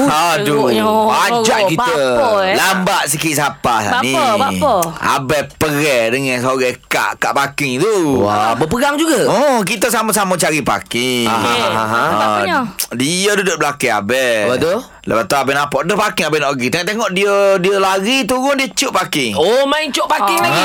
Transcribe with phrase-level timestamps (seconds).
[0.00, 0.82] Aduh teruknya.
[1.10, 2.54] Ajak Oh, kita bapa, eh?
[2.54, 4.74] Lambat sikit siapa Bapa, ni bapa.
[4.98, 9.24] Abang perang dengan seorang kak Kak parking tu Wah, berperang juga.
[9.26, 11.26] Oh, kita sama-sama cari parking.
[11.26, 12.58] Ah, punya.
[12.92, 14.44] Dia duduk belakang abang.
[14.48, 14.74] Lepas tu?
[15.00, 16.68] Lepas tu abang nampak dia parking abang nak pergi.
[16.68, 19.32] Tengok-tengok dia dia lari turun dia cuk parking.
[19.32, 20.62] Oh, main cok parking Ah, lagi.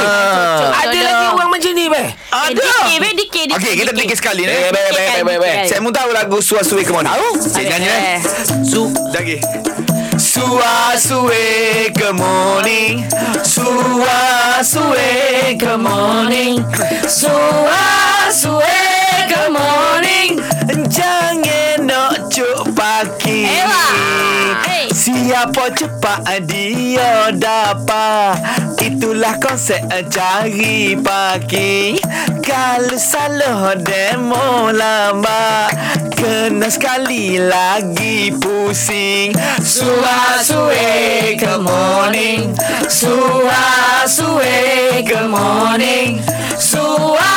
[0.66, 1.00] Ada Ada.
[1.02, 2.07] lagi orang macam ni, beh.
[2.11, 4.18] Eh, dikit, be, dikit, dikit, Okey, kita dikit.
[4.18, 4.52] sekali ni.
[4.52, 5.57] Eh, baik, baik, baik.
[5.66, 7.16] Saya mau tahu lagu Suasui ke mana?
[7.16, 7.27] Tahu?
[7.39, 8.00] Saya nyanyi eh.
[8.11, 8.20] eh.
[8.61, 9.37] Su lagi.
[10.15, 13.04] Suasui ke morning
[13.43, 15.11] Suasui
[15.59, 16.63] ke morning
[17.04, 18.63] Suasui
[19.27, 20.39] ke morning
[20.87, 23.83] Jangan nak cuk pagi Ewa.
[24.63, 24.94] Hey.
[25.05, 28.41] Siapa cepat dia dapat?
[28.82, 32.02] Itulah konsep cari pagi.
[32.41, 35.69] Kalau salah demo lama
[36.09, 39.38] Kena sekali lagi pusing.
[39.61, 42.58] Suasui ke morning.
[42.89, 44.58] Suasui
[45.05, 46.17] ke morning.
[46.58, 47.34] Suasui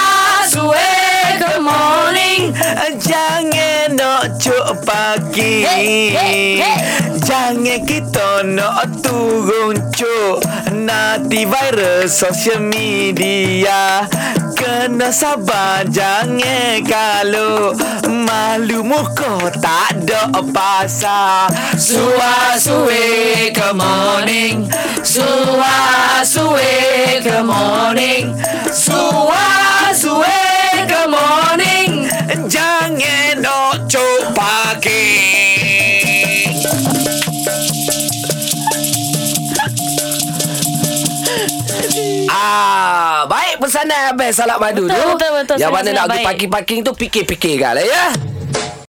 [4.38, 5.66] Jangan nak cuk pagi.
[5.66, 6.78] Hey, hey, hey.
[7.26, 10.38] Jangan kita nak turun cuk.
[10.70, 14.06] Nanti viral sosial media.
[14.58, 17.70] Kena sabar jangan kalau
[18.10, 21.46] Malu muka tak ada pasal
[21.78, 24.66] Suasui ke morning.
[25.06, 26.74] Suasui
[27.22, 28.17] ke morning
[34.78, 35.02] pagi
[42.28, 45.08] Ah, baik pesanan Abang Salak Madu Betul, tu.
[45.16, 45.56] betul, betul.
[45.58, 48.04] Yang mana nak pergi parking-parking tu fikir-fikir kan lah ya.